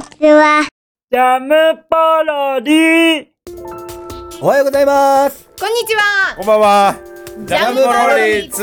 [0.00, 0.66] ちは。
[1.10, 1.54] ジャム
[1.88, 3.26] パロディ
[4.42, 5.48] おはようございます。
[5.58, 6.36] こんにちは。
[6.36, 6.94] こんばんは。
[7.46, 8.62] ジャムパロディツ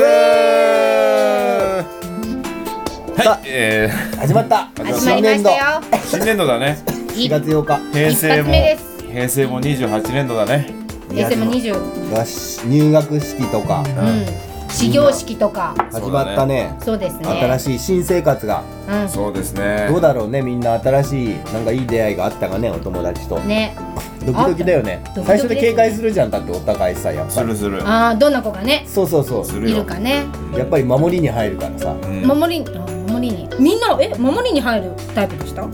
[3.15, 4.65] はい、え始まった。
[4.75, 5.81] 始まりましたよ。
[5.81, 6.77] ー、新年度だね。
[6.87, 9.01] 4月8日一平成も発目です。
[9.07, 10.67] 平成も28年度だね。
[11.09, 13.81] 平成も20がし入学式とか。
[13.81, 15.75] うん始業式とか。
[15.91, 16.75] 始まったね。
[16.81, 17.27] そうですね。
[17.27, 18.63] 新しい新生活が。
[18.89, 19.09] うん。
[19.09, 19.87] そうですね。
[19.87, 23.37] どうだろうねみんな新しいなんかいい出会いがあったかねお友達と。
[23.39, 23.77] ね。
[24.25, 25.03] ドキドキだよね。
[25.03, 27.31] ドキドキ最初で警戒するじゃんだってお互いさやっぱり。
[27.31, 27.87] するする。
[27.87, 28.83] ああどんな子がね？
[28.87, 29.45] そうそうそう。
[29.45, 29.77] するよ。
[29.77, 29.85] いる。
[29.85, 30.25] かね。
[30.57, 31.91] やっぱり守りに入るからさ。
[31.91, 32.25] うん。
[32.25, 32.65] 守り
[33.07, 33.49] 守りに。
[33.59, 35.67] みんなえ守りに入るタイプでした？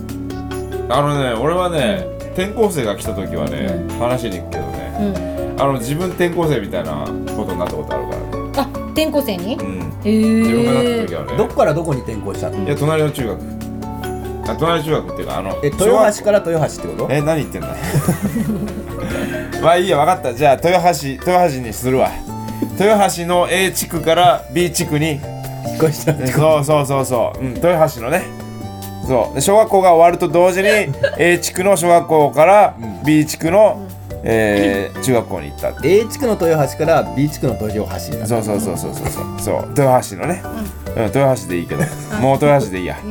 [0.91, 5.61] あのね、俺はね、転校生が来た時はね、話しに行くけどうね、ん。
[5.61, 7.05] あの自分転校生みたいな
[7.37, 8.28] ことになったことあるから
[9.03, 9.55] 転校生に？
[9.55, 9.94] うん。
[10.03, 11.38] へ自分がなったえ時はね。
[11.38, 12.64] どっからどこに転校したの？
[12.64, 13.39] いや隣の中学。
[14.47, 17.14] あ隣の中学っていうかあのえ豊橋から豊橋ってこと？
[17.14, 17.67] え何言ってんだ
[19.61, 20.33] まあいいや分かった。
[20.33, 22.09] じゃあ豊橋豊橋にするわ。
[22.80, 25.11] 豊橋の A 地区から B 地区に。
[25.11, 26.14] 引っ越した。
[26.27, 28.23] そうそうそうそう、うん、豊橋のね。
[29.05, 29.36] そう。
[29.36, 30.67] で小学校が終わると同時に
[31.20, 33.80] A 地区の小学校から B 地区の、
[34.23, 35.89] えー中学校に行ったって。
[35.99, 37.85] A 地区の豊橋から B 地区の豊橋
[38.17, 39.69] だそうそうそうそうそうそうそう。
[39.69, 40.41] 豊橋のね、
[40.97, 41.83] うん、豊橋でいいけど。
[42.19, 42.97] もう豊橋でいいや。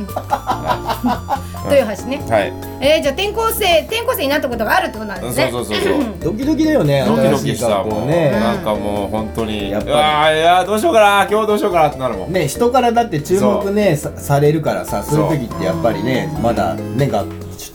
[1.69, 2.21] 豊橋ね。
[2.29, 2.53] はい。
[2.81, 5.49] えーじゃあ転校生転校生になったことがあるってことなんですね。
[5.51, 6.03] そうそうそうそう。
[6.19, 8.31] ドキドキだよねドキドキ新したもう、学校ね。
[8.31, 15.33] なんかもう本当にやっぱいやどうしようかな今日どうしようかなってなるもん、ね人からだって注目ねさされるからさそう。
[15.33, 17.23] いう時ってやっぱりねまだねが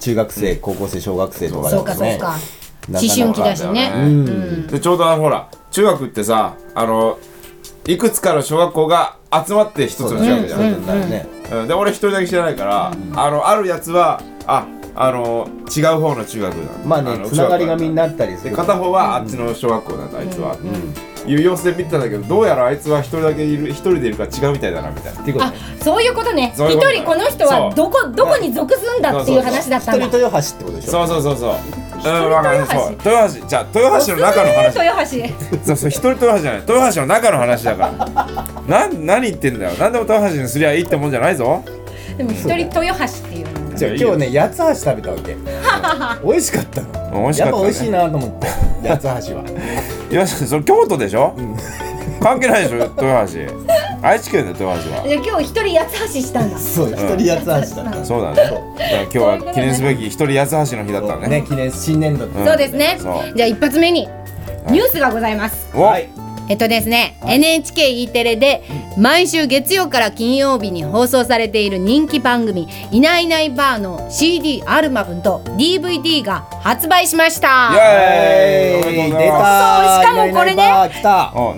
[0.00, 1.94] 中学生高校生小学生とかだそうとね。
[1.94, 2.38] かそうかなかなか
[2.88, 3.92] 思春期だしね。
[3.94, 4.66] ううん。
[4.66, 7.18] でちょうどあのほら中学ってさあの
[7.86, 11.26] いくつかの小学校が集まって一つの中学じゃなるね。
[11.52, 15.46] うんで俺一人だけ知らないから、あのあるやつはああの
[15.76, 16.86] 違う方の中学なの。
[16.86, 20.56] まああのねつながりがみんなあったりすでる片方はあっちの小学校なんだ、あいつは、
[21.26, 25.18] いう様子で見てたんだけどどうやらあいつは一人だけいる一人でいるから違うみたいだなみたいな。
[25.18, 25.56] あっていうことね。
[25.82, 26.54] そういうことね。
[26.56, 30.08] 一人この人はどこどこに属すんだっていう話だっ一たんだ。
[30.08, 30.90] 人豊橋ってことでしょ。
[30.90, 31.54] そうそうそうそう
[32.04, 32.80] うん人わかる豊橋。
[32.80, 32.92] そう。
[32.92, 34.16] 豊橋じゃあ豊橋。
[34.16, 35.64] の中の話豊橋。
[35.64, 36.60] そうそう一人豊橋じゃない。
[36.60, 38.46] 豊橋の中の話だから。
[38.66, 39.72] なん何言ってんだよ。
[39.78, 41.64] 何でも豊橋にすりゃいいってもんじゃないぞ。
[42.16, 45.36] でも一人豊橋っていうのじゃあ今日ね八つ橋食べたわけ。
[46.24, 47.22] 美味しかったの。
[47.22, 48.88] 美味しかった、ね、やっぱ美味しいなと思って。
[48.88, 49.44] 八つ橋は。
[50.10, 51.34] いやそれ京都でしょ、
[52.20, 55.02] 関係ないでしょ豊橋愛知県だよ豊橋は。
[55.02, 56.58] で今日一人八つ橋したんだ。
[56.58, 58.04] そう一人八つ橋だった。
[58.04, 58.36] そうだね。
[58.36, 61.28] だから今日は記念すべき一人八つ橋の日だったね。
[61.28, 62.98] ね記念新年度うんそうですね。
[63.34, 64.06] じゃあ一発目に
[64.70, 65.70] ニュースがございます。
[65.74, 66.08] お、はい
[66.48, 68.62] えっとですね、NHKE テレで
[68.98, 78.84] 毎週月曜から金曜日に放送されている人気番組「いないいないばあ」の CD アルバムと DVD が発売しましイたエーイ。
[78.84, 79.94] おめでとうございます。
[79.94, 80.70] そうしかもこれね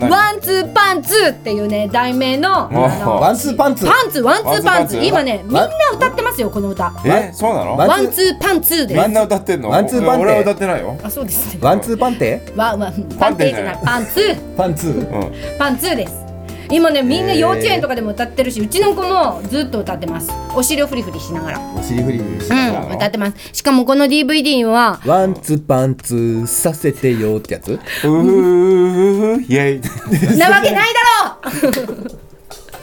[0.09, 3.85] ワンツーパンツーっていうね題名のワンツーパンツ。
[3.87, 4.63] パンツワンツーパンツ。
[4.63, 5.05] ワンツーパンツ。
[5.05, 6.93] 今ねみんな歌ってますよこの歌。
[7.05, 7.31] え？
[7.33, 7.77] そうなの？
[7.77, 9.01] ワンツーパンツーです。
[9.01, 9.71] みんな歌ってんの？
[9.71, 10.97] ワンツーパン俺は歌ってないよ。
[11.03, 11.55] あそうです。
[11.55, 12.41] ねワンツーパンテ？
[12.57, 13.79] ワンワンパンテーじゃない。
[13.85, 15.11] パンツーパンツー。
[15.11, 15.59] うん。
[15.59, 16.15] パンツーです。
[16.69, 20.33] 今ねみんな幼稚園とかでも歌ってるしうちの子もずっと歌ってます。
[20.55, 21.61] お尻をフリフリしながら。
[21.61, 22.59] お尻フリフリしてう
[22.93, 23.37] ん歌ってます。
[23.53, 27.73] しかもこの DVD はワンツーパンツーさせてよってやつ？
[27.73, 29.81] うーイエイ。
[30.39, 31.39] なわけないだ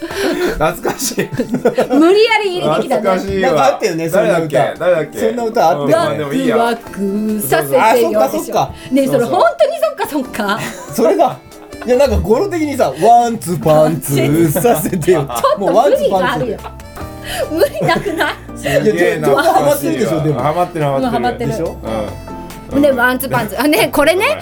[0.03, 1.23] 懐かしい。
[1.23, 3.49] ろう無理やり入れてきた懐かねしいわ。
[3.49, 4.75] なんかあったよねそんな歌。
[4.77, 4.79] 誰だっけ？
[4.79, 5.19] 誰だっけ？
[5.19, 6.53] そんな歌あったよね。
[6.53, 7.81] ワクワクさせてよ。
[7.93, 8.71] でしょかそっか。
[8.91, 10.59] ねえそれ本当にそっかそっか。
[10.93, 11.37] それだ
[11.85, 15.23] いやなんか語呂的にさワンツーパンツーさせてよ。
[15.57, 16.59] もうワン無ツーパンツー理があるよ。
[17.51, 18.35] 無理なくない？
[18.57, 20.39] すげえいやちょっとハマってるでしょでも。
[20.39, 21.11] ハマってるハマってる。
[21.11, 21.77] ハマってるでしょ？
[22.71, 22.81] うん。
[22.81, 23.61] でワンツーパンツ。
[23.61, 24.41] あねこれね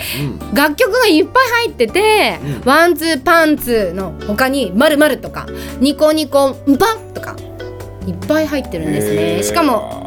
[0.53, 5.47] 楽曲がいっぱい入ってて、ワンツーパンツの他にまるまるとか
[5.79, 7.35] ニコニコンパとか
[8.07, 9.43] いっぱい入ってるんですね。
[9.43, 10.00] しかも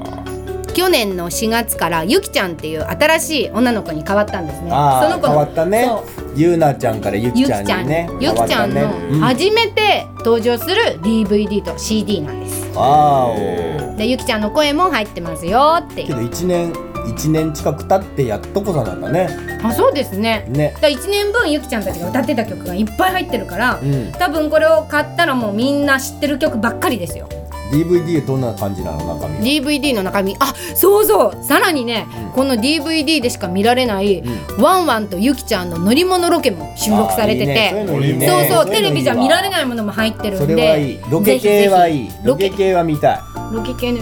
[0.75, 4.71] 去年の4月からゆきちゃんっていう新しい女の子に変わったんですね。
[4.73, 5.87] ああ変わったね。
[5.87, 6.33] そう。
[6.37, 12.71] ゆうなちゃんからゆきゆちゃんにねゆきちゃんの初めて登場する DVD と CD なんです。
[12.75, 13.97] あー。
[13.97, 16.73] でゆきちゃんの声も入ってますよっていけどう1年
[17.07, 19.29] 一年近く経ってやっとこそなんだね。
[19.63, 20.47] あそうですね。
[20.49, 20.73] ね。
[20.75, 24.13] だから1年分ゆきちゃんたちが歌ってた曲がいっぱい入ってるから、うん。
[24.13, 27.29] 多分これを買ったらもうみんな知ってる曲ばっかりですよ
[27.75, 29.37] DVD どんな感じなの中身？
[29.39, 30.37] は DVD の中身。
[30.39, 31.45] あそうそう。
[31.45, 34.23] さらにね、この DVD でしか見られない、
[34.59, 37.71] ワンワンとゆきちゃんの乗り物ロケも収録されてて。
[37.71, 37.89] あーいいね。
[37.89, 38.29] そういうのいいね。
[38.49, 40.39] そうそうテレビじゃ見られいないものも入ってるんで。
[40.39, 41.01] それはいい。
[41.11, 43.21] ロケ系はいいロケ系は見たい。
[43.53, 44.01] ロケ系ね。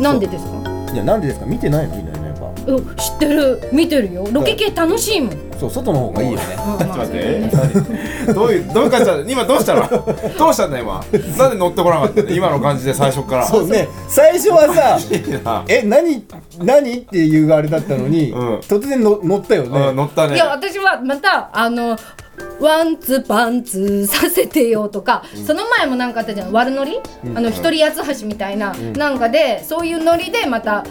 [0.00, 0.52] なんでですか？
[0.92, 1.46] いやなんでですか？
[1.46, 1.94] 見てないの？
[1.94, 2.02] いな。
[2.02, 2.13] いねやっぱうん
[2.64, 3.68] 知ってる。
[3.72, 4.26] 見てるよ。
[4.32, 5.30] ロケ系楽しいもん。
[5.58, 6.44] そう外の方がいいよね。
[6.44, 8.32] ちょっちょっと待って。
[8.32, 9.88] どういうどういう感じだ今どうしたの？
[10.38, 11.04] どうしたんだ今？
[11.38, 12.30] なんで乗ってこなかったの？
[12.30, 13.46] 今の感じで最初から。
[13.46, 13.88] そうね。
[14.08, 14.98] 最初はさ
[15.68, 16.26] え何
[16.58, 16.98] 何？
[16.98, 18.58] っていうあれだったのに、うん。
[18.60, 20.34] 突然の乗ったようんね乗ったね。
[20.34, 21.96] いや私はまたあの
[22.60, 26.52] ワンツーパンツさせてよとか、その前もなんかあったじゃん。
[26.52, 26.98] 悪ノリ、
[27.34, 30.84] あの一人八つ橋みたいな、なんかでそういうノリでまた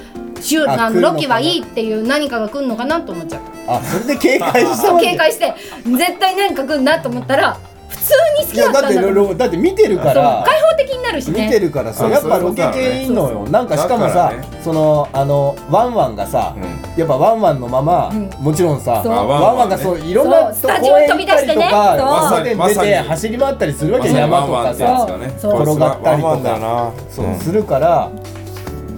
[0.44, 5.12] シュあのロケはいいっていう何かが来るのかなと思っちゃうあそれで警戒したわけ？
[5.12, 5.54] 警戒して。
[5.86, 7.58] 絶対何か来るなと思ったら
[7.88, 9.28] 普通に好きだってだったんだと思う。
[9.30, 10.44] ロだって見てるから。
[10.46, 11.46] 開放的になるしね。
[11.46, 13.48] 見てるからさあやっぱロケ系いいのよ。
[13.48, 18.30] なんかしかもさそのあのワンワンがさ、うやっぱワンワンのまま、うん。
[18.40, 21.56] もちろんさワンワンがそういろんなスタジオに飛び出してね。
[21.56, 22.76] 公園行ったりとかそう外に。
[22.76, 25.00] 出て走り回ったりするわけ山とかワンワンってや
[25.40, 26.10] さ転がったりとか。
[26.10, 26.92] ワンワンだよな。
[27.10, 28.12] そう、んするから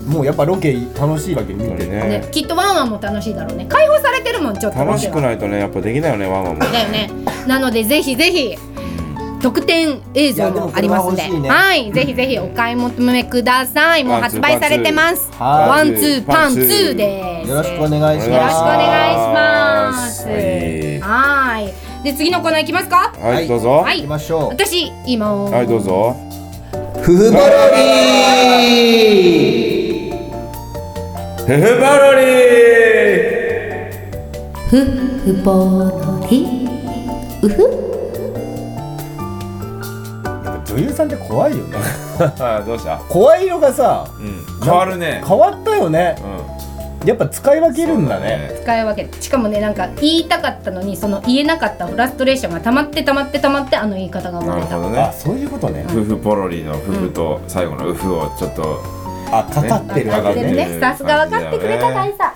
[0.05, 3.65] もうやっぱロケ楽しいわけ見てねね、きっとワンワンも楽しいだろうね。
[3.67, 4.79] 開放されてるもんちょっと。
[4.79, 6.59] 楽しくいないとねやっぱできないよねワンワンも。
[6.59, 7.09] だよね。
[7.47, 8.55] なのでぜひぜひ
[9.41, 11.21] 特典映像もありますんで。
[11.21, 11.49] はいね。
[11.49, 11.91] はい。
[11.91, 14.03] ぜひぜひお買い求めください。
[14.03, 15.31] もう発売されてます。
[15.33, 17.49] はいワンツーパンツーです。
[17.49, 18.29] よろしくお願いします。
[18.29, 20.27] よろしくお願いします。
[20.27, 20.99] はい。
[20.99, 21.73] はい
[22.03, 23.11] で次のコーナーいきますか？
[23.19, 23.69] はいどうぞ。
[23.77, 24.49] は行きましょう。
[24.49, 26.15] 私今はいどうぞ。
[26.97, 27.45] 夫婦ボロ
[28.61, 29.74] リ
[31.47, 32.25] ヘヘバロリ
[34.69, 36.67] ふふぼのり。
[37.43, 37.61] うふ？
[40.43, 41.77] やっぱ女優さんって怖いよね。
[42.17, 42.97] ー どうした？
[43.09, 44.43] 声色がさうん。
[44.63, 45.21] 変わるね。
[45.25, 46.15] 変わったよね。
[47.01, 47.07] うん。
[47.07, 48.49] やっぱ使い分けるんだね。
[48.63, 54.67] 使い分けしかもねなんか言いたかったのにその言えなかったフラストレーションが溜まって溜まって溜まってあの言い方が生まれた。
[54.67, 55.13] あなるほどね。
[55.15, 55.85] そういうことね。
[55.89, 60.53] 夫婦ポロリの夫婦と最後のウフをちょっとあかかってるわけね。
[60.53, 60.79] ね。
[60.79, 62.33] さすが分かってくれた大佐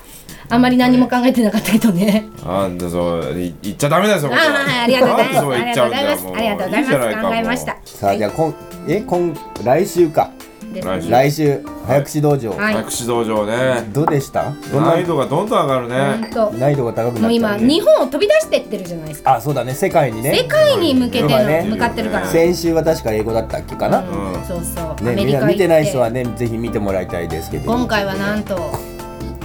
[0.52, 2.28] あんまり何も考えてなかったけどね。
[2.44, 5.36] あんたそうい言っちゃダメだよそこあはいありがとうございます。
[5.36, 7.22] なんでそう言っちゃうんだよもありがとうございます。
[7.22, 7.74] 考えました。
[7.74, 8.54] もさあじゃあ今
[8.88, 9.34] え今
[9.64, 10.32] 来週か
[10.74, 11.10] 来週。
[11.10, 11.62] 来週。
[11.88, 12.52] 早口道場。
[12.52, 12.76] はい。
[12.76, 13.88] 薬師道場ね。
[13.92, 14.52] どうでした？
[14.74, 16.30] 難易度がどんどん上がるね。
[16.60, 19.36] 難易度が高くなったもう今日本を飛び出してってるじゃないですか。
[19.36, 19.74] あそうだね。
[19.74, 20.36] 世界にね。
[20.36, 21.64] 世界に向けてね。
[21.64, 22.28] の向かってるから。
[22.28, 24.46] 先週は確か英語だったっけかな、うん。
[24.46, 25.04] そうそう。
[25.04, 27.72] ね、見てない人はてねぜひ見てもらいたいですけど。
[27.72, 28.72] 今回はなんと。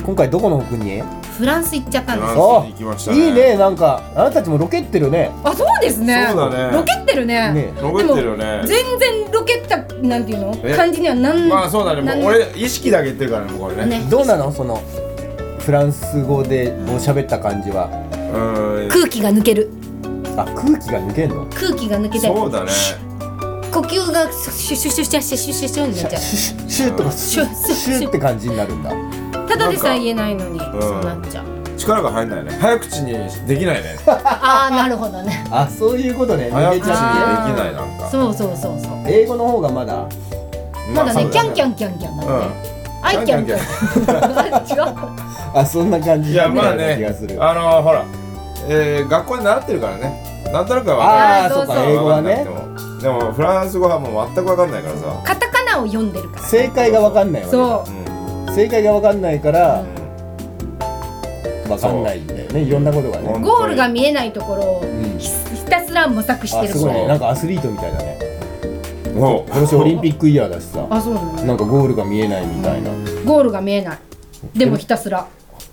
[0.04, 1.04] 今回どこの国へ？
[1.38, 2.32] フランス行っちゃったんです。
[2.32, 3.18] フランスに行きましたね。
[3.18, 5.30] いいねなんかあなたたちもロケってるね。
[5.42, 6.26] あそうですね。
[6.30, 6.76] そうだね。
[6.76, 7.52] ロケってるね。
[7.52, 7.72] ね。
[7.80, 10.54] ロケってるよね全然ロケったなんていうの？
[10.62, 10.76] え？
[10.76, 12.02] 感じにはなんまあそうだね。
[12.02, 14.00] なんもう俺意識だけ言ってるからねもうこれね。
[14.00, 14.06] ね。
[14.10, 14.52] どうなの？
[14.52, 14.82] その
[15.58, 17.88] フランス語でもう喋った感じは。
[18.32, 18.88] うん。
[18.88, 19.70] 空気が抜ける。
[20.36, 21.46] あ空気が抜けんの？
[21.46, 22.70] 空気が抜けてそうだね。
[23.72, 28.94] 呼吸がシュシュシュシュシュシュシュシュになっちゃシュシュッとかシュッシュッシュッって感じになるんだう
[29.54, 30.58] ただでさえ言えないのに。
[30.58, 31.44] そうなっちゃう。
[31.76, 32.50] 力が入んないね。
[32.60, 33.12] 早口に
[33.46, 33.96] できないね。
[34.06, 35.44] ああなるほどね。
[35.50, 36.50] あそういうことね。
[36.52, 38.08] 早口にできないなんか。
[38.10, 38.92] そうそうそうそう。
[38.92, 40.06] う英語の方がまだ
[40.92, 43.06] まだねキャンキンャンキャンキャンだねうん。
[43.06, 43.58] アイキャンキャン。
[43.58, 44.94] 違う
[45.54, 47.36] あそんな感じいやまあねがする。
[47.42, 48.02] あのほら
[48.68, 50.24] えー学校で習ってるからね。
[50.52, 52.46] なんとなくは分かああそうか英語はね。
[53.02, 55.04] でもフランス語はもう全く分かんないからさ。
[55.24, 57.62] カタカナを読んでるから正解が分かんないわけだ。
[57.62, 57.90] そう。
[57.98, 58.03] うん
[58.54, 61.68] 正解が分かんないからうん。
[61.68, 62.62] 分かんないんだよね。
[62.62, 63.40] いろんなことがね。
[63.40, 65.18] ゴールが見えないところをん。
[65.18, 66.72] ひひたすら模索してる。
[66.72, 66.92] あすごい。
[66.92, 68.18] ねなんかアスリートみたいだね。
[69.14, 70.86] も今年オリンピックイヤーだしさ。
[70.88, 72.90] あそうなのなんかゴールが見えないみたいな。
[73.24, 73.98] ゴールが見えない。
[74.54, 75.26] でもひたすら。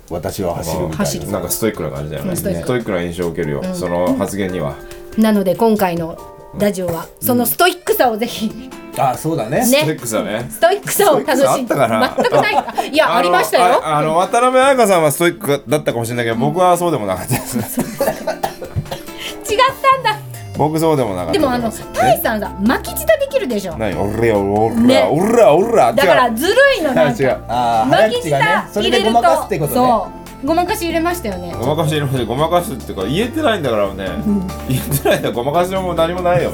[0.09, 1.23] 私は走るみた走る。
[1.23, 2.29] いななんかストイックな感じだよね。
[2.31, 2.61] うんストイック。
[2.63, 3.63] ストイックな印象を受けるよ。
[3.73, 4.75] その発言には。
[5.17, 6.17] なので今回の
[6.57, 8.51] ラジオはそのストイックさをぜひ
[8.97, 9.63] あそうだね。
[9.63, 10.45] ストイねックさね。
[10.49, 12.13] ストイックさを楽しんストイックさあったかな。
[12.17, 12.83] 全くないか。
[12.83, 13.85] いやありましたよ。
[13.85, 17.33] ああの渡辺彩香さんはストイックだったかもしれないけど僕はそうでもなかった。
[17.33, 20.17] で す違ったんだ。
[20.57, 21.31] 僕そうでもなかった。
[21.33, 23.75] でもあのタイさんさ巻き舌できるでしょ。
[23.77, 23.95] 何？
[23.95, 25.93] おらおらねおらおら。
[25.93, 27.27] だからずるいのなん違う。
[27.29, 29.79] かああ早巻き舌それ入れるとでごまかすってことね。
[29.87, 31.53] そうごまかし入れましたよね。
[31.53, 34.07] ごまかし入れましてごまかすっていうか言えてないんだからね。
[34.67, 36.51] 言えてないんだごまかしも何もないよ。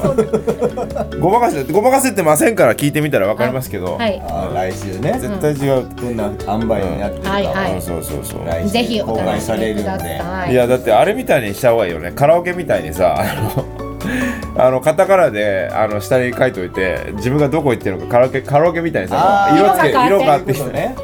[1.20, 3.98] ごまかしごまかせてませんから聞いてみたらわかりますけど。
[3.98, 4.22] はい。
[4.28, 5.18] あ来週ね。
[5.20, 7.40] 絶対違うどんな塩梅になってるかは。
[7.40, 8.46] いはいそうそうそう。
[8.46, 10.22] 来週ぜひお公開されるんで。
[10.50, 12.12] いいやだってあれみたいにした方がいいよね。
[12.12, 13.88] カラオケみたいにさあの
[14.58, 20.96] あのカタカナであの下に書いといて自分がどこ行ってるのかカラオケカラオケみたいにさ色つけ色が変色変わわっっててきてね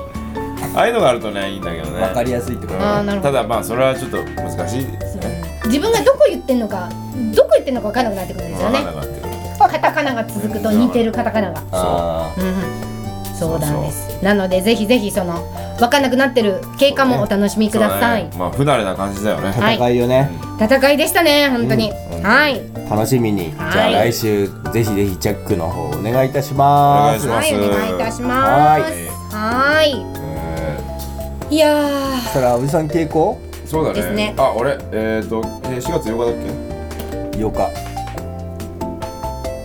[0.75, 2.01] ああいうのがあるとねいいんだけどね。
[2.01, 2.79] わかりやすいってこと。
[2.79, 2.83] うん。
[2.83, 3.33] あーなるほど。
[3.33, 4.85] ただまあそれはちょっと難しい。
[4.85, 6.89] ですね自分がどこ言ってんのか
[7.35, 8.79] どこ言ってんのか分からなくなってくるんですよね。
[8.79, 9.33] 分かんなくなってくる。
[9.59, 11.61] カタカナが続くと似てるカタカナが。
[11.71, 12.41] あう。
[12.41, 12.93] ん
[13.35, 14.23] そうなんです。
[14.23, 15.41] なのでぜひぜひその
[15.79, 18.37] 分かんなくなってる経過もお楽しみください、そうね。
[18.37, 19.51] まあ不慣れな感じだよね。
[19.51, 19.75] はい。
[19.75, 22.61] 戦いをね、戦いでしたね本当に、はい。
[22.89, 23.71] 楽しみに、はい。
[23.71, 27.27] じゃあ来週ぜひぜひチェックの方お願いいたします。
[27.27, 27.67] お願いします。
[27.67, 29.35] はいお願いいたします。
[29.35, 29.95] はい。
[30.19, 30.22] え
[31.53, 34.01] いやそしたらおじさん稽古ーそうだね。
[34.01, 34.33] ですね。
[34.39, 36.35] あ俺えっ、ー、と、えー、4月8日だっ
[37.31, 37.73] 8日。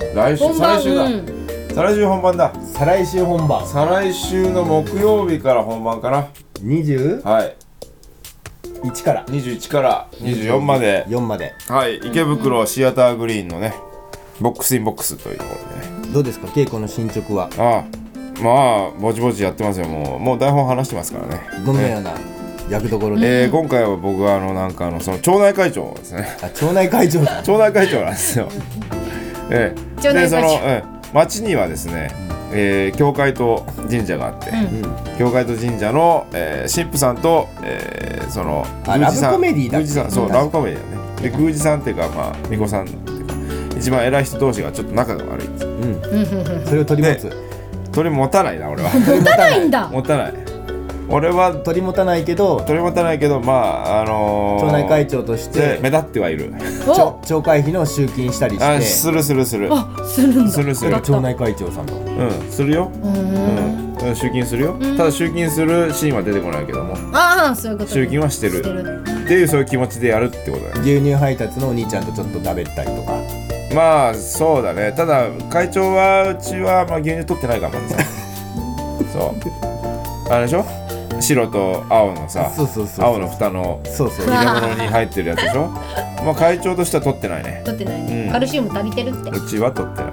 [0.01, 0.83] け来週ー本番。
[0.83, 1.27] 再来週だ、うん。
[1.75, 2.53] 再来週本番だ。
[2.75, 3.67] 再来週本番。
[3.67, 6.29] 再来週の木曜日から本番かな。
[6.63, 7.57] 21はい。
[9.03, 9.25] から。
[9.25, 11.07] 21から24まで。
[11.09, 11.55] 4まで。
[11.69, 11.97] はい。
[11.97, 13.75] 池袋シアターグリーンのね
[14.43, 16.13] ボックスインボックスというところでね。
[16.13, 16.49] どうですか？
[16.49, 17.49] 稽古の進捗は。
[17.57, 18.08] ああ
[18.43, 19.87] まあぼちぼちやってますよ。
[19.89, 21.41] もうもう台本話してますからね。
[21.65, 22.13] どのような
[22.71, 26.37] 役どころで、えー、今回は僕はあのなんかあのその町内会長ですね。
[26.43, 27.41] あ町内会長だ。
[27.45, 28.49] 町内会長なんですよ。
[29.51, 30.21] ええ、町内会長。
[30.23, 32.11] でその、ええ、町にはですね、
[32.53, 34.53] えー、教会と神社があって、
[35.19, 39.85] 教会と神社の、えー、神父さんと、えー、そのあ宮司さんラブコメディだっけ？
[39.85, 40.11] 宮司さん。
[40.11, 40.33] そううん。
[40.33, 41.31] ラブコメディだね。
[41.31, 43.35] で宮司さんっていうかまあ巫女さんっていうか
[43.79, 45.51] 一番偉い人同士がちょっと仲が悪いう
[46.63, 46.67] ん。
[46.67, 47.48] それを取り持つ
[47.99, 48.91] 取り持たないな俺は。
[48.91, 49.89] 持たないんだ。
[49.89, 50.35] 持たない。
[51.09, 56.53] 俺は取り持たないけど取り持たないけどまああのー、町内会長としでて目立ってはいる。
[57.25, 58.65] 町会費の集金したりして。
[58.65, 59.69] あするするする。
[59.73, 60.51] あするんだ。
[60.53, 60.93] するする。
[60.93, 61.95] 町内会長さんと。
[61.95, 62.93] うんするよ。
[63.03, 63.11] うー。
[63.11, 66.95] んうん、集金するよ、ただ集金するシーンは出てこないけども。
[67.13, 68.59] ああそういうこと集金はしてる。
[68.59, 69.03] してる。
[69.03, 70.81] っていうそういう気持ちでやるってことだよ。
[70.81, 73.18] 牛乳配達のお兄ちゃんとちょっと食べたりとか
[73.75, 74.93] まあそうだね。
[74.93, 78.05] ただ会長はうちは、まあ、牛乳取ってないからまださ。
[79.13, 79.35] そ
[80.29, 80.33] う。
[80.33, 80.65] あれでしょ？
[81.21, 84.27] 白と青のさそうそうそう青の蓋のそうそう。
[84.27, 85.69] 入れ物に入ってるやつでしょ？
[86.25, 87.63] まあ会長としては取ってないね。
[87.65, 88.33] 取ってないね、うん。
[88.33, 89.31] カルシウム足りてるって。
[89.31, 90.13] うちは取ってない。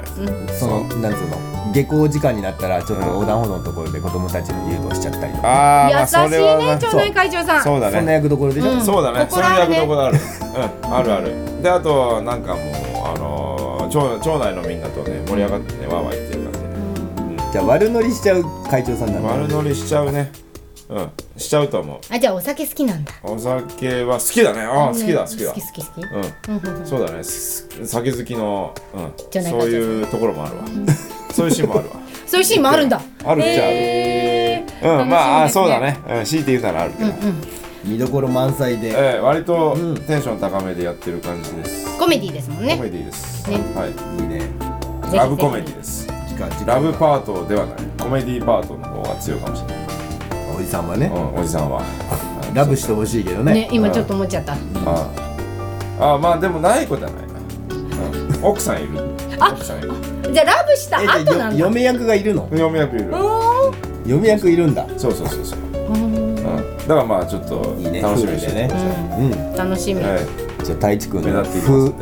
[0.58, 1.38] そのなんつうの？
[1.74, 5.48] 下校時間になったらちょっと横断歩道のところで子供たちに誘導しちゃったりとか。
[5.48, 7.64] ああまあ優しいそれはなね町内会長さん。
[7.64, 8.82] そうだそんなね役どころでしょ、うん。
[8.82, 9.28] そうだね。
[9.30, 10.18] そういう役どころある。
[10.86, 10.94] うん。
[10.96, 11.62] あるある。
[11.62, 12.85] であとなんかもうあのー
[13.96, 16.66] 町町内のみんなとね盛り上がってねわーわー言ってる感じで。
[16.66, 19.30] ねじゃあ悪乗りしちゃう会長さんなんだ。
[19.30, 20.32] 悪乗りしちゃうね。
[20.90, 21.12] うん。
[21.38, 22.00] しちゃうと思う。
[22.14, 23.14] あじゃあお酒好きなんだ。
[23.24, 24.62] お酒は好きだね。
[24.62, 25.52] ああ好きだ好きだ。
[25.52, 26.04] 好き好き好き。
[26.04, 26.86] うん。
[26.86, 27.24] そうだね。
[27.24, 29.44] す酒好きのうん。
[29.44, 30.64] そういうところもあるわ。
[31.32, 31.96] そういうシーンもあるわ。
[32.28, 33.02] そういうシーンもあるんだ。
[33.24, 35.02] あるっちゃあるへー。
[35.02, 35.10] うん。
[35.10, 35.62] まああ楽しみですね。
[35.62, 36.00] そうだね。
[36.20, 36.26] うん。
[36.26, 37.10] 強いて言うならあるけど
[37.86, 39.96] 見どころ満載で、ええ割とうん。
[39.96, 41.98] テンション高めでやってる感じです。
[41.98, 42.76] コメディですもんね。
[42.76, 43.50] コメディです。
[43.50, 43.58] ね。
[43.76, 44.22] はい。
[44.22, 44.50] いいね。
[45.14, 46.08] ラブコメディです。
[46.66, 47.76] ラブパートではない。
[48.00, 49.78] コメディパートの方が強いかもしれない。
[50.58, 51.84] おじさんはね、うんおじさんは。
[52.54, 53.54] ラブしてほしいけどね。
[53.54, 54.54] ね今ちょっと思っちゃった。
[54.54, 54.58] あ
[56.00, 57.22] ああまあでもないことはない。
[57.28, 57.36] な、
[58.38, 59.00] うん、奥さんいる？
[59.40, 59.92] 奥さんいる。
[60.34, 61.58] じゃあラブした後なんだ。
[61.58, 62.50] よ嫁役がいるの？
[62.52, 63.14] 嫁役いる。
[64.06, 64.86] 嫁役いるんだ。
[64.98, 65.65] そうそうそうそう、うんうん、
[66.88, 68.02] だからまあちょっといいね。
[68.02, 68.68] 楽しみにしてて。
[68.68, 68.90] ください、
[69.22, 69.56] うん。
[69.56, 70.04] 楽しみ。
[70.04, 70.20] はい。
[70.64, 71.46] じゃあ太一くんの夫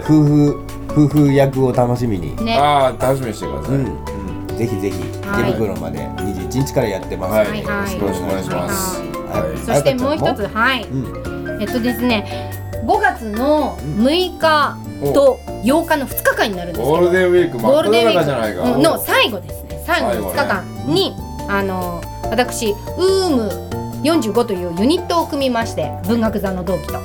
[0.02, 2.58] 婦夫婦役を楽しみに、ね。
[2.58, 4.58] ああ楽しみにしてください、うん。
[4.58, 5.52] ぜひぜひはい。
[5.52, 7.34] 池袋まで21日からやってます。
[7.34, 7.98] はい、ので、はいはい。
[7.98, 9.02] よろしくお願いします。
[9.02, 9.50] はい。
[9.50, 9.58] はい。
[9.58, 10.84] そしてもう一つはい。
[10.84, 11.62] うん。
[11.62, 12.52] えっとですね
[12.86, 14.78] 5月の6日
[15.14, 16.92] と8日の2日間になるんですけど。
[16.92, 18.64] ゴールデンウィークゴールデンウィ中じゃないか。
[18.64, 19.84] ークの最後ですね。
[19.86, 21.16] 最後の2日間に、
[21.48, 23.63] あの私ウーム
[24.04, 27.00] 45というユニットを組みまして文学座の同期と、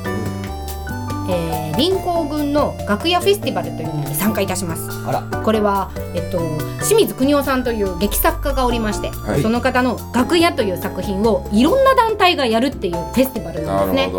[1.30, 4.88] えー、臨港軍の楽屋フェスティバルというのに参加いたします。
[5.06, 5.42] あら。
[5.42, 6.38] これは、えっと、
[6.84, 9.42] 清水邦夫さんという劇作家がおりまして、はい。
[9.42, 14.12] その方の「楽屋」という作品をいろんな団体がやるっていうフェスティバルななんですね。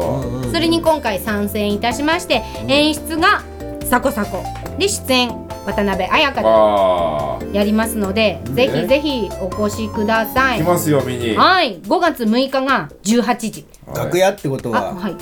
[0.54, 3.44] それに今回参戦いたしまして演出が
[3.90, 4.44] サコサコ
[4.78, 10.60] で出演渡辺彩香でああ、やりますので、ぜひぜひお越しください。
[10.60, 11.36] 来ますよ見に。
[11.36, 13.66] はい、5月6日が18時。
[13.96, 15.16] 楽屋ってことあ、ははい、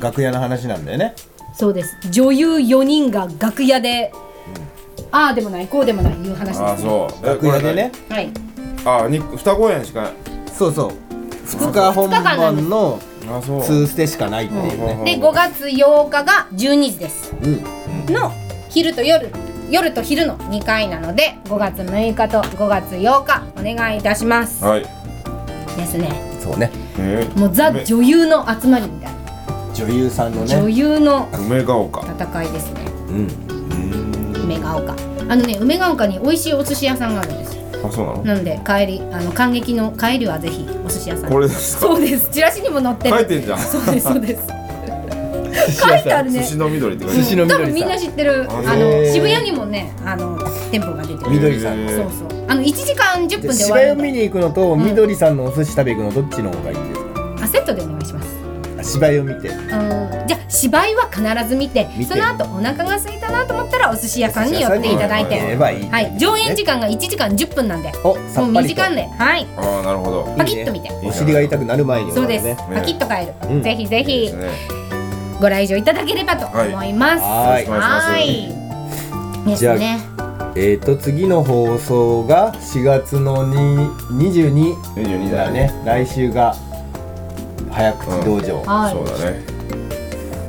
[0.00, 1.14] 楽屋の話なんだよね
[1.54, 1.96] そうです。
[2.10, 4.12] 女優4人が楽屋で、
[5.10, 6.66] ああでもない、こうでもないいう話です、ね。
[6.66, 7.26] ああそう。
[7.26, 7.92] え楽屋でね。
[8.08, 8.30] はい。
[8.84, 10.12] ああに二公演しかない。
[10.52, 10.92] そうそう
[11.46, 13.60] 2日本番のあそう。
[13.60, 17.34] 2ステしかないっていうねで、5月8日が12時です。
[17.42, 18.32] うんの
[18.68, 19.30] 昼と夜、
[19.70, 24.64] 夜と昼の2回なので、5月6日と5月8日お願いいたします。
[24.64, 24.82] はい。
[25.76, 26.10] ですね。
[26.40, 29.18] そうねえもうザ梅女優の集まりみたいな。
[29.74, 32.00] 女優さんの女ね優のー、梅ヶ丘。
[32.00, 32.80] 戦いですね。
[33.08, 33.28] うん
[34.44, 34.94] 梅ヶ丘。
[35.28, 37.62] あのね、梅ヶ丘に美味しいお寿司屋さんがあるんですよ。
[37.84, 38.24] あそうなの？
[38.24, 41.86] なので帰りあの感激の帰りはぜひお寿司屋さんこれですか？
[41.86, 43.58] そうですチラシにも載ってる書いてんじゃん。
[43.58, 44.42] そうですそうです
[45.72, 46.40] 書いてあるね。
[46.40, 50.38] 寿司の緑って書いて寿司の多分みんなん知ってるあへのー渋谷にもねあの
[50.70, 51.30] 店舗が出てる。
[51.30, 51.88] 緑さん。
[51.88, 52.44] そうそう。
[52.48, 57.44] あの1時間10分で終芝わるんで居を見に行くのと、みどりさんのお寿司食べ行くのどっちの方がいいですか？
[57.44, 58.28] あセットでお願いします。
[58.78, 59.48] あ芝居を見て。
[59.48, 59.68] うん。
[60.26, 62.14] じゃあ芝居は必ず見て見て。
[62.14, 65.56] その後お腹が空いたなと思ったらお寿司屋さんに寄っていただいて。
[65.56, 66.18] ばいいはい。
[66.18, 67.92] 上演時間が1時間10分なんで。
[68.04, 68.74] おさもうっぱりと。
[68.74, 69.02] 短いんで。
[69.02, 69.46] はい。
[69.56, 70.34] ああなるほど。
[70.38, 70.90] パキッと見て。
[71.04, 72.44] お尻が痛くなる前にそうです。
[72.44, 73.34] ねパキッと帰る。
[73.50, 73.62] うん。
[73.62, 74.32] ぜひぜひ
[75.40, 77.22] ご来場いただければと思います。
[77.22, 77.66] はい。
[77.66, 79.48] はい。
[79.48, 80.00] ですじゃあね
[80.56, 85.72] えーと次の放送が4月のに22 22だね。
[85.84, 86.56] 来週が
[87.70, 88.92] 早口道場、はい。
[88.92, 89.58] そうだね。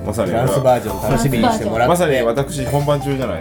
[0.06, 1.90] まさにフランスバージョン楽しみにしてもらって。
[1.90, 3.38] まさに私本番中じゃないですか